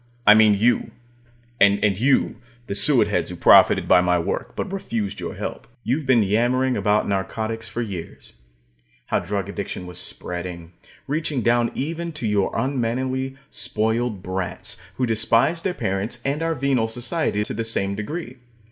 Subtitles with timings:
[0.25, 0.89] I mean you,
[1.59, 5.67] and you the suetheads who profited by my work, but refused your help.
[5.83, 8.33] You've been yammering about narcotics for years
[9.05, 10.73] how drug addiction was spreading,
[11.05, 16.87] reaching down even to your unmannerly, spoiled brats, who despise their parents and our venal
[16.87, 18.37] society to the same degree.